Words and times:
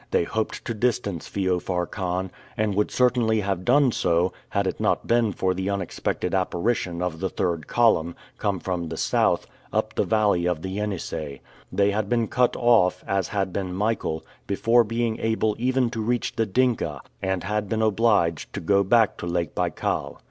They 0.09 0.23
hoped 0.23 0.65
to 0.65 0.73
distance 0.73 1.27
Feofar 1.29 1.85
Khan, 1.85 2.31
and 2.57 2.73
would 2.73 2.89
certainly 2.89 3.41
have 3.41 3.63
done 3.63 3.91
so, 3.91 4.33
had 4.49 4.65
it 4.65 4.79
not 4.79 5.05
been 5.05 5.31
for 5.31 5.53
the 5.53 5.69
unexpected 5.69 6.33
apparition 6.33 7.03
of 7.03 7.19
the 7.19 7.29
third 7.29 7.67
column, 7.67 8.15
come 8.39 8.59
from 8.59 8.89
the 8.89 8.97
South, 8.97 9.45
up 9.71 9.93
the 9.93 10.03
valley 10.03 10.47
of 10.47 10.63
the 10.63 10.69
Yenisei. 10.79 11.41
They 11.71 11.91
had 11.91 12.09
been 12.09 12.29
cut 12.29 12.55
off, 12.57 13.03
as 13.07 13.27
had 13.27 13.53
been 13.53 13.75
Michael, 13.75 14.25
before 14.47 14.83
being 14.83 15.19
able 15.19 15.55
even 15.59 15.91
to 15.91 16.01
reach 16.01 16.35
the 16.35 16.47
Dinka, 16.47 17.01
and 17.21 17.43
had 17.43 17.69
been 17.69 17.83
obliged 17.83 18.51
to 18.53 18.59
go 18.59 18.83
back 18.83 19.17
to 19.17 19.27
Lake 19.27 19.53
Baikal. 19.53 20.17